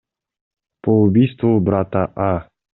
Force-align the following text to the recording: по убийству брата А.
по 0.81 1.03
убийству 1.03 1.59
брата 1.61 2.11
А. 2.15 2.47